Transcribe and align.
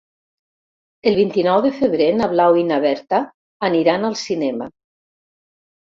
El 1.11 1.17
vint-i-nou 1.19 1.61
de 1.67 1.73
febrer 1.83 2.09
na 2.23 2.31
Blau 2.33 2.59
i 2.63 2.65
na 2.73 2.81
Berta 2.89 3.23
aniran 3.71 4.13
al 4.13 4.21
cinema. 4.27 4.75